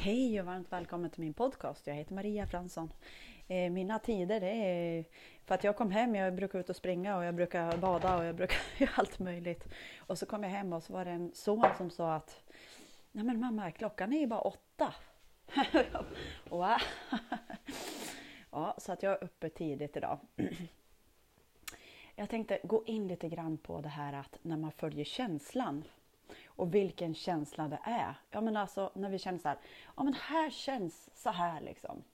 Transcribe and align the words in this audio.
Hej 0.00 0.40
och 0.40 0.46
varmt 0.46 0.72
välkommen 0.72 1.10
till 1.10 1.20
min 1.20 1.34
podcast. 1.34 1.86
Jag 1.86 1.94
heter 1.94 2.14
Maria 2.14 2.46
Fransson. 2.46 2.92
Eh, 3.48 3.70
mina 3.70 3.98
tider 3.98 4.40
det 4.40 4.50
är 4.50 5.04
för 5.44 5.54
att 5.54 5.64
jag 5.64 5.76
kom 5.76 5.90
hem, 5.90 6.14
jag 6.14 6.34
brukar 6.34 6.58
ut 6.58 6.70
och 6.70 6.76
springa 6.76 7.16
och 7.16 7.24
jag 7.24 7.34
brukar 7.34 7.76
bada 7.76 8.16
och 8.16 8.24
jag 8.24 8.34
brukar 8.34 8.58
göra 8.78 8.90
allt 8.94 9.18
möjligt. 9.18 9.68
Och 9.98 10.18
så 10.18 10.26
kom 10.26 10.42
jag 10.42 10.50
hem 10.50 10.72
och 10.72 10.82
så 10.82 10.92
var 10.92 11.04
det 11.04 11.10
en 11.10 11.30
son 11.34 11.64
som 11.76 11.90
sa 11.90 12.14
att 12.14 12.42
Nej 13.12 13.24
men 13.24 13.40
mamma, 13.40 13.70
klockan 13.70 14.12
är 14.12 14.20
ju 14.20 14.26
bara 14.26 14.40
åtta. 14.40 14.94
wow. 16.48 16.76
ja, 18.50 18.74
så 18.78 18.92
att 18.92 19.02
jag 19.02 19.12
är 19.12 19.24
uppe 19.24 19.50
tidigt 19.50 19.96
idag. 19.96 20.18
jag 22.14 22.28
tänkte 22.28 22.58
gå 22.62 22.84
in 22.86 23.08
lite 23.08 23.28
grann 23.28 23.58
på 23.58 23.80
det 23.80 23.88
här 23.88 24.12
att 24.12 24.38
när 24.42 24.56
man 24.56 24.72
följer 24.72 25.04
känslan 25.04 25.84
och 26.58 26.74
vilken 26.74 27.14
känsla 27.14 27.68
det 27.68 27.78
är. 27.84 28.14
Ja 28.30 28.40
men 28.40 28.56
alltså 28.56 28.90
när 28.94 29.08
vi 29.08 29.18
känner 29.18 29.38
så 29.38 29.48
här, 29.48 29.58
ja 29.96 30.02
men 30.02 30.14
här 30.14 30.50
känns 30.50 31.10
så 31.22 31.30
här 31.30 31.60
liksom. 31.60 32.04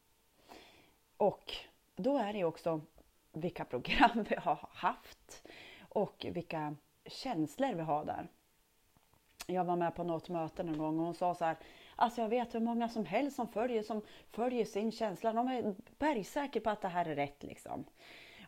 Och 1.17 1.53
då 1.97 2.19
är 2.19 2.33
det 2.33 2.45
också 2.45 2.81
vilka 3.33 3.65
program 3.71 4.25
vi 4.29 4.37
har 4.37 4.69
haft 4.73 5.49
och 5.89 6.27
vilka 6.31 6.77
känslor 7.07 7.75
vi 7.75 7.83
har 7.83 8.05
där. 8.05 8.29
Jag 9.47 9.65
var 9.65 9.77
med 9.77 9.95
på 9.95 10.05
något 10.05 10.29
möte 10.29 10.63
någon 10.63 10.79
gång 10.79 10.99
och 10.99 11.05
hon 11.05 11.15
sa 11.15 11.35
så 11.35 11.45
här, 11.45 11.57
alltså 11.97 12.21
jag 12.21 12.29
vet 12.29 12.55
hur 12.55 12.61
många 12.61 12.89
som 12.89 13.07
helst 13.07 13.37
som 13.37 13.49
följer, 13.49 13.83
som 13.83 14.03
följer 14.31 14.65
sin 14.65 14.93
känsla, 14.93 15.33
de 15.33 15.49
är 15.49 15.75
bergsäkra 15.99 16.61
på 16.61 16.71
att 16.71 16.81
det 16.81 16.89
här 16.89 17.07
är 17.07 17.15
rätt 17.15 17.43
liksom. 17.43 17.85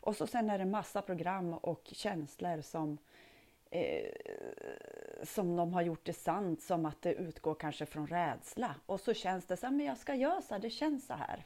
Och 0.01 0.17
så 0.17 0.27
sen 0.27 0.51
är 0.51 0.59
det 0.59 0.65
massa 0.65 1.03
program 1.03 1.55
och 1.55 1.83
känslor 1.85 2.61
som 2.61 2.99
eh, 3.71 4.11
som 5.23 5.57
de 5.57 5.73
har 5.73 5.83
gjort 5.83 6.05
det 6.05 6.13
sant, 6.13 6.63
som 6.63 6.87
att 6.87 7.03
det 7.03 7.15
utgår 7.15 7.55
kanske 7.55 7.87
från 7.87 8.07
rädsla. 8.07 8.75
Och 8.87 9.01
så 9.01 9.15
känns 9.15 9.47
det 9.47 9.57
så 9.57 9.67
här, 9.67 9.73
men 9.73 9.87
jag 9.87 9.99
ska 9.99 10.15
göra 10.15 10.43
så 10.43 10.55
här, 10.55 10.61
det 10.61 10.71
känns 10.71 11.07
så 11.07 11.15
här. 11.15 11.45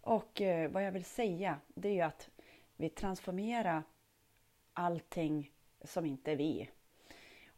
Och 0.00 0.40
eh, 0.40 0.70
vad 0.70 0.84
jag 0.86 0.92
vill 0.92 1.04
säga, 1.04 1.60
det 1.74 1.88
är 1.88 1.92
ju 1.92 2.00
att 2.00 2.30
vi 2.76 2.88
transformerar 2.88 3.82
allting 4.72 5.52
som 5.84 6.06
inte 6.06 6.32
är 6.32 6.36
vi. 6.36 6.70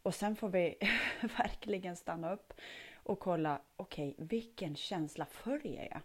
Och 0.01 0.15
sen 0.15 0.35
får 0.35 0.49
vi 0.49 0.77
verkligen 1.37 1.95
stanna 1.95 2.33
upp 2.33 2.53
och 2.93 3.19
kolla, 3.19 3.61
okej, 3.75 4.13
okay, 4.17 4.25
vilken 4.27 4.75
känsla 4.75 5.25
följer 5.25 5.87
jag? 5.91 6.01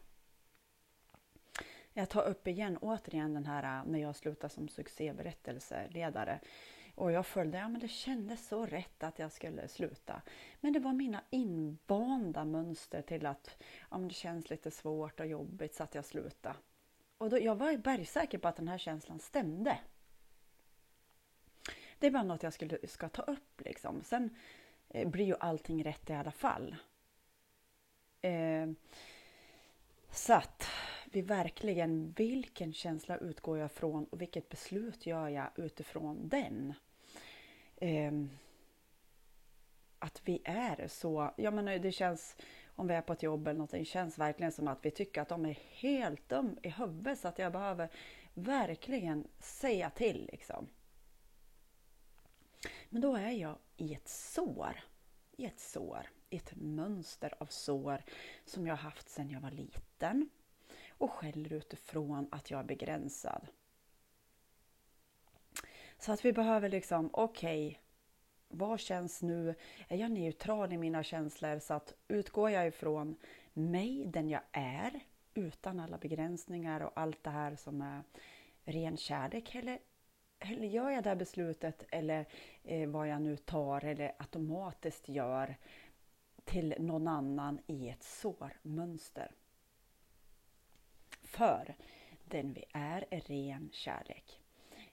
Jag 1.93 2.09
tar 2.09 2.23
upp 2.23 2.49
igen, 2.49 2.79
återigen 2.81 3.35
den 3.35 3.47
här 3.47 3.79
eh, 3.79 3.91
när 3.91 3.99
jag 3.99 4.17
slutade 4.17 4.55
som 4.55 4.69
succéberättelseledare. 4.69 6.41
Och 7.01 7.13
jag 7.13 7.27
följde, 7.27 7.59
ja 7.59 7.69
men 7.69 7.81
det 7.81 7.89
kändes 7.89 8.49
så 8.49 8.67
rätt 8.67 9.03
att 9.03 9.19
jag 9.19 9.33
skulle 9.33 9.69
sluta. 9.69 10.23
Men 10.61 10.73
det 10.73 10.81
var 10.81 10.93
mina 10.93 11.23
invanda 11.31 12.45
mönster 12.45 13.03
till 13.03 13.27
att 13.27 13.57
ja, 13.91 13.99
men 13.99 14.09
det 14.09 14.15
känns 14.15 14.51
lite 14.51 14.71
svårt 14.71 15.21
och 15.21 15.27
jobbigt 15.27 15.75
så 15.75 15.83
att 15.83 15.95
jag 15.95 16.05
slutade. 16.05 16.55
Och 17.19 17.31
då, 17.31 17.39
jag 17.39 17.55
var 17.55 17.77
bergsäker 17.77 18.39
på 18.39 18.49
att 18.49 18.57
den 18.57 18.69
här 18.69 18.79
känslan 18.79 19.19
stämde. 19.19 19.79
Det 21.99 22.11
var 22.11 22.25
något 22.25 22.43
jag 22.43 22.53
skulle, 22.53 22.79
ska 22.89 23.09
ta 23.09 23.23
upp 23.23 23.61
liksom. 23.61 24.03
Sen 24.03 24.37
eh, 24.89 25.09
blir 25.09 25.25
ju 25.25 25.37
allting 25.41 25.85
rätt 25.85 26.11
i 26.11 26.13
alla 26.13 26.33
fall. 26.33 26.77
Eh, 28.21 28.71
så 30.11 30.33
att 30.33 30.67
vi 31.05 31.23
verkligen, 31.23 32.13
vilken 32.13 32.73
känsla 32.73 33.17
utgår 33.17 33.59
jag 33.59 33.73
från 33.73 34.05
och 34.05 34.21
vilket 34.21 34.49
beslut 34.49 35.07
gör 35.07 35.29
jag 35.29 35.49
utifrån 35.57 36.29
den? 36.29 36.75
Eh, 37.81 38.13
att 39.99 40.23
vi 40.25 40.43
är 40.45 40.89
så, 40.89 41.35
ja 41.37 41.51
men 41.51 41.83
det 41.83 41.93
känns, 41.93 42.37
om 42.75 42.87
vi 42.87 42.95
är 42.95 43.03
på 43.03 43.13
ett 43.13 43.23
jobb 43.23 43.47
eller 43.47 43.59
någonting, 43.59 43.85
känns 43.85 44.19
verkligen 44.19 44.53
som 44.53 44.69
att 44.69 44.85
vi 44.85 44.91
tycker 44.91 45.23
att 45.23 45.29
de 45.29 45.47
är 45.47 45.59
helt 45.71 46.29
dum 46.29 46.59
i 46.63 46.69
huvudet 46.69 47.19
så 47.19 47.29
att 47.29 47.39
jag 47.39 47.53
behöver 47.53 47.89
verkligen 48.35 49.29
säga 49.39 49.91
till 49.91 50.29
liksom. 50.33 50.67
Men 52.89 53.03
då 53.03 53.17
är 53.17 53.31
jag 53.31 53.57
i 53.77 53.95
ett 53.95 54.09
sår, 54.09 54.81
i 55.37 55.47
ett 55.47 55.61
sår, 55.61 56.11
i 56.31 56.37
ett 56.37 56.53
mönster 56.57 57.35
av 57.39 57.47
sår 57.47 58.03
som 58.45 58.67
jag 58.67 58.77
haft 58.77 59.09
sedan 59.09 59.31
jag 59.31 59.41
var 59.41 59.51
liten 59.51 60.31
och 60.89 61.11
skäller 61.11 61.53
utifrån 61.53 62.29
att 62.31 62.51
jag 62.51 62.61
är 62.61 62.65
begränsad. 62.65 63.47
Så 66.01 66.13
att 66.13 66.25
vi 66.25 66.33
behöver 66.33 66.69
liksom, 66.69 67.11
okej, 67.13 67.69
okay, 67.69 67.79
vad 68.49 68.81
känns 68.81 69.23
nu? 69.23 69.55
Är 69.89 69.97
jag 69.97 70.11
neutral 70.11 70.73
i 70.73 70.79
mina 70.79 71.03
känslor 71.03 71.59
så 71.59 71.75
att 71.75 71.95
utgår 72.09 72.51
jag 72.51 72.67
ifrån 72.67 73.17
mig, 73.53 74.05
den 74.07 74.29
jag 74.29 74.43
är, 74.53 75.01
utan 75.35 75.81
alla 75.81 75.99
begränsningar 75.99 76.81
och 76.81 76.93
allt 76.95 77.25
det 77.25 77.31
här 77.31 77.57
som 77.57 77.83
är 77.83 78.03
ren 78.65 78.97
kärlek? 78.97 79.55
Eller, 79.55 79.79
eller 80.39 80.67
gör 80.67 80.91
jag 80.91 81.05
det 81.05 81.09
här 81.09 81.17
beslutet 81.17 81.85
eller 81.91 82.27
eh, 82.65 82.89
vad 82.89 83.09
jag 83.09 83.23
nu 83.23 83.37
tar 83.37 83.85
eller 83.85 84.13
automatiskt 84.19 85.09
gör 85.09 85.57
till 86.45 86.75
någon 86.79 87.09
annan 87.09 87.61
i 87.67 87.89
ett 87.89 88.03
sårmönster? 88.03 89.33
För 91.23 91.75
den 92.25 92.53
vi 92.53 92.65
är 92.73 93.07
är 93.11 93.21
ren 93.21 93.71
kärlek. 93.73 94.40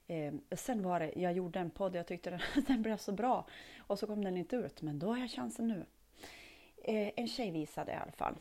Eh, 0.07 0.33
sen 0.51 0.83
var 0.83 0.99
det, 0.99 1.13
jag 1.15 1.33
gjorde 1.33 1.59
en 1.59 1.69
podd, 1.69 1.95
jag 1.95 2.07
tyckte 2.07 2.29
den, 2.29 2.41
den 2.67 2.81
blev 2.81 2.97
så 2.97 3.11
bra 3.11 3.47
och 3.79 3.99
så 3.99 4.07
kom 4.07 4.23
den 4.23 4.37
inte 4.37 4.55
ut, 4.55 4.81
men 4.81 4.99
då 4.99 5.07
har 5.07 5.17
jag 5.17 5.31
chansen 5.31 5.67
nu. 5.67 5.85
Eh, 6.83 7.11
en 7.15 7.27
tjej 7.27 7.51
visade 7.51 7.91
i 7.91 7.95
alla 7.95 8.11
fall. 8.11 8.35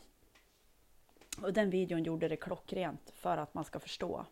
Och 1.41 1.53
den 1.53 1.69
videon 1.69 2.03
gjorde 2.03 2.27
det 2.27 2.35
klockrent 2.35 3.13
för 3.15 3.37
att 3.37 3.53
man 3.53 3.65
ska 3.65 3.79
förstå. 3.79 4.25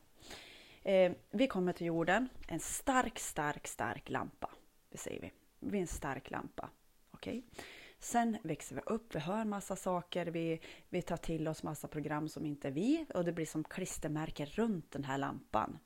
Eh, 0.84 1.12
vi 1.30 1.48
kommer 1.48 1.74
till 1.74 1.88
jorden, 1.88 2.30
en 2.48 2.60
stark, 2.60 3.20
stark, 3.20 3.68
stark 3.68 4.10
lampa. 4.10 4.50
Det 4.90 4.98
säger 4.98 5.22
vi. 5.22 5.32
Vi 5.60 5.78
är 5.78 5.82
en 5.82 5.88
stark 5.88 6.32
lampa. 6.32 6.70
Okej? 7.12 7.44
Okay? 7.48 7.64
Sen 8.00 8.38
växer 8.44 8.76
vi 8.76 8.82
upp, 8.82 9.16
vi 9.16 9.20
hör 9.20 9.46
massa 9.46 9.76
saker, 9.76 10.26
vi, 10.26 10.60
vi 10.90 11.02
tar 11.02 11.18
till 11.18 11.48
oss 11.48 11.64
massa 11.64 11.88
program 11.88 12.30
som 12.30 12.46
inte 12.46 12.68
är 12.68 12.72
vi 12.72 13.06
och 13.14 13.26
det 13.26 13.32
blir 13.32 13.46
som 13.46 13.64
klistermärken 13.64 14.46
runt 14.46 14.92
den 14.92 15.04
här 15.04 15.18
lampan 15.18 15.80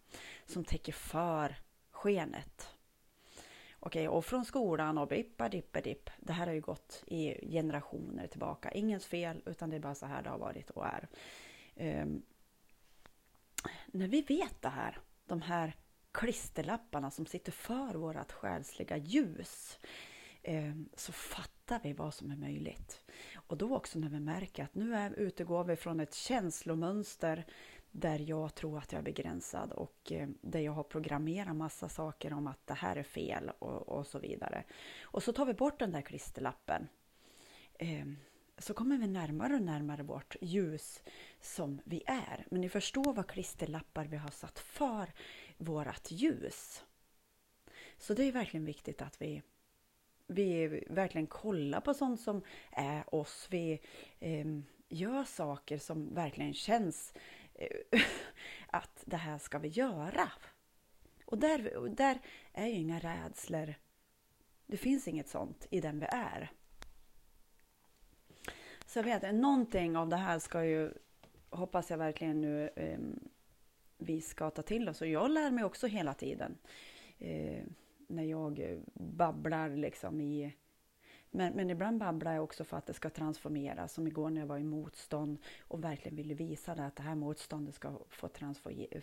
som 0.45 0.63
täcker 0.63 0.93
för 0.93 1.55
skenet. 1.91 2.75
Okej, 3.79 4.09
och 4.09 4.25
från 4.25 4.45
skolan 4.45 4.97
och 4.97 5.07
bippa 5.07 5.49
dippa 5.49 5.81
dipp. 5.81 6.09
Det 6.19 6.33
här 6.33 6.47
har 6.47 6.53
ju 6.53 6.61
gått 6.61 7.03
i 7.07 7.49
generationer 7.51 8.27
tillbaka. 8.27 8.71
Ingens 8.71 9.05
fel, 9.05 9.43
utan 9.45 9.69
det 9.69 9.75
är 9.75 9.79
bara 9.79 9.95
så 9.95 10.05
här 10.05 10.23
det 10.23 10.29
har 10.29 10.37
varit 10.37 10.69
och 10.69 10.85
är. 10.85 11.07
Um, 11.75 12.21
när 13.87 14.07
vi 14.07 14.21
vet 14.21 14.61
det 14.61 14.69
här, 14.69 14.97
de 15.25 15.41
här 15.41 15.75
klisterlapparna 16.11 17.11
som 17.11 17.25
sitter 17.25 17.51
för 17.51 17.93
vårt 17.93 18.31
själsliga 18.31 18.97
ljus, 18.97 19.79
um, 20.47 20.89
så 20.93 21.11
fattar 21.11 21.58
fattar 21.69 21.89
vi 21.89 21.93
vad 21.93 22.13
som 22.13 22.31
är 22.31 22.35
möjligt. 22.35 23.01
Och 23.35 23.57
då 23.57 23.75
också 23.75 23.99
när 23.99 24.09
vi 24.09 24.19
märker 24.19 24.63
att 24.63 24.75
nu 24.75 24.95
är, 24.95 25.19
utgår 25.19 25.63
vi 25.63 25.75
från 25.75 25.99
ett 25.99 26.13
känslomönster 26.13 27.45
där 27.91 28.19
jag 28.19 28.55
tror 28.55 28.77
att 28.77 28.91
jag 28.91 28.99
är 28.99 29.03
begränsad 29.03 29.71
och 29.71 30.11
eh, 30.11 30.29
där 30.41 30.59
jag 30.59 30.71
har 30.71 30.83
programmerat 30.83 31.55
massa 31.55 31.89
saker 31.89 32.33
om 32.33 32.47
att 32.47 32.67
det 32.67 32.73
här 32.73 32.95
är 32.95 33.03
fel 33.03 33.51
och, 33.59 33.89
och 33.89 34.07
så 34.07 34.19
vidare. 34.19 34.63
Och 35.01 35.23
så 35.23 35.33
tar 35.33 35.45
vi 35.45 35.53
bort 35.53 35.79
den 35.79 35.91
där 35.91 36.01
klisterlappen. 36.01 36.87
Eh, 37.73 38.05
så 38.57 38.73
kommer 38.73 38.97
vi 38.97 39.07
närmare 39.07 39.53
och 39.53 39.61
närmare 39.61 40.03
vårt 40.03 40.35
ljus 40.41 41.03
som 41.41 41.81
vi 41.85 42.03
är. 42.05 42.45
Men 42.51 42.61
ni 42.61 42.69
förstår 42.69 43.13
vad 43.13 43.27
klisterlappar 43.27 44.05
vi 44.05 44.17
har 44.17 44.31
satt 44.31 44.59
för 44.59 45.13
vårt 45.57 46.11
ljus. 46.11 46.83
Så 47.97 48.13
det 48.13 48.23
är 48.23 48.31
verkligen 48.31 48.65
viktigt 48.65 49.01
att 49.01 49.21
vi 49.21 49.41
vi 50.29 50.83
verkligen 50.89 51.27
kollar 51.27 51.81
på 51.81 51.93
sånt 51.93 52.21
som 52.21 52.41
är 52.71 53.15
oss. 53.15 53.47
Vi 53.49 53.79
eh, 54.19 54.45
gör 54.89 55.23
saker 55.23 55.77
som 55.77 56.13
verkligen 56.13 56.53
känns 56.53 57.13
eh, 57.53 58.01
att 58.67 59.03
det 59.05 59.17
här 59.17 59.37
ska 59.37 59.59
vi 59.59 59.67
göra. 59.67 60.31
Och 61.25 61.37
där, 61.37 61.89
där 61.89 62.19
är 62.53 62.67
ju 62.67 62.73
inga 62.73 62.99
rädslor. 62.99 63.73
Det 64.65 64.77
finns 64.77 65.07
inget 65.07 65.29
sånt 65.29 65.67
i 65.69 65.81
den 65.81 65.99
vi 65.99 66.05
är. 66.09 66.51
Så 68.85 68.99
jag 68.99 69.03
vet, 69.03 69.35
någonting 69.35 69.97
av 69.97 70.09
det 70.09 70.17
här 70.17 70.39
ska 70.39 70.65
ju, 70.65 70.93
hoppas 71.49 71.89
jag 71.89 71.97
verkligen 71.97 72.41
nu, 72.41 72.69
eh, 72.75 72.99
vi 73.97 74.21
ska 74.21 74.49
ta 74.49 74.61
till 74.61 74.89
oss. 74.89 75.01
Och 75.01 75.07
jag 75.07 75.31
lär 75.31 75.51
mig 75.51 75.63
också 75.63 75.87
hela 75.87 76.13
tiden. 76.13 76.57
Eh, 77.17 77.63
när 78.09 78.23
jag 78.23 78.59
eh, 78.59 78.77
babblar 78.93 79.69
liksom 79.69 80.21
i... 80.21 80.55
Men, 81.31 81.53
men 81.53 81.69
ibland 81.69 81.99
babblar 81.99 82.33
jag 82.33 82.43
också 82.43 82.63
för 82.63 82.77
att 82.77 82.85
det 82.85 82.93
ska 82.93 83.09
transformeras. 83.09 83.93
Som 83.93 84.07
igår 84.07 84.29
när 84.29 84.41
jag 84.41 84.47
var 84.47 84.57
i 84.57 84.63
motstånd 84.63 85.37
och 85.61 85.83
verkligen 85.83 86.15
ville 86.15 86.33
visa 86.33 86.75
det, 86.75 86.85
att 86.85 86.95
det 86.95 87.03
här 87.03 87.15
motståndet 87.15 87.75
ska 87.75 87.99
få 88.09 88.27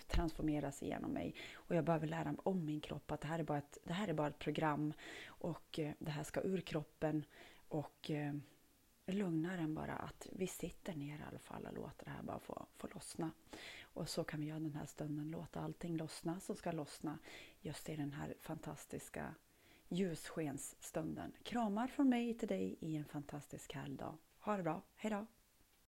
transformeras 0.09 0.83
igenom 0.83 1.11
mig. 1.11 1.35
Och 1.55 1.75
jag 1.75 1.85
behöver 1.85 2.07
lära 2.07 2.25
mig 2.25 2.41
om 2.43 2.65
min 2.65 2.81
kropp 2.81 3.11
att 3.11 3.21
det 3.21 3.29
här 3.29 3.39
är 3.39 3.45
bara 3.45 3.59
ett, 3.59 3.79
det 3.85 3.93
här 3.93 4.09
är 4.09 4.15
bara 4.15 4.29
ett 4.29 4.39
program 4.39 4.93
och 5.27 5.79
eh, 5.79 5.93
det 5.99 6.11
här 6.11 6.23
ska 6.23 6.41
ur 6.41 6.61
kroppen. 6.61 7.25
Och 7.69 8.11
eh, 8.11 8.35
lugnare 9.13 9.61
än 9.61 9.75
bara 9.75 9.93
att 9.93 10.29
vi 10.33 10.47
sitter 10.47 10.95
ner 10.95 11.19
i 11.19 11.23
alla 11.29 11.39
fall 11.39 11.67
och 11.67 11.75
låter 11.75 12.05
det 12.05 12.11
här 12.11 12.23
bara 12.23 12.39
få, 12.39 12.67
få 12.77 12.89
lossna. 12.95 13.31
Och 13.83 14.09
så 14.09 14.25
kan 14.25 14.41
vi 14.41 14.47
göra 14.47 14.61
den 14.61 14.75
här 14.75 14.87
stunden, 14.87 15.31
låta 15.31 15.61
allting 15.61 15.97
lossna 15.97 16.41
som 16.41 16.57
ska 16.57 16.73
lossna 16.73 17.19
just 17.61 17.89
i 17.89 17.97
den 17.97 18.13
här 18.13 18.35
fantastiska 18.41 19.35
ljusskensstunden. 19.89 21.33
Kramar 21.43 21.87
från 21.87 22.09
mig 22.09 22.35
till 22.35 22.49
dig 22.49 22.77
i 22.81 22.97
en 22.97 23.05
fantastisk 23.05 23.73
härlig 23.73 23.99
dag. 23.99 24.15
Ha 24.41 24.57
det 24.57 24.63
bra, 24.63 24.83
hejdå! 24.95 25.27